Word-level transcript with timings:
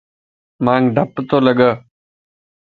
مانک 0.65 0.85
ڊپَ 0.95 1.13
تو 1.29 1.37
لڳَ 1.45 1.59